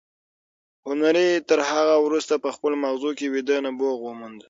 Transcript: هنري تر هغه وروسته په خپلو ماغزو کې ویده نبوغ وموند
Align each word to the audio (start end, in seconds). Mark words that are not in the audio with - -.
هنري 0.87 1.29
تر 1.49 1.59
هغه 1.71 1.95
وروسته 2.05 2.33
په 2.43 2.49
خپلو 2.55 2.75
ماغزو 2.83 3.11
کې 3.17 3.31
ویده 3.33 3.57
نبوغ 3.67 3.97
وموند 4.03 4.39